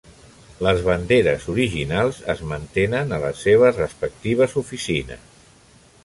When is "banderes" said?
0.85-1.43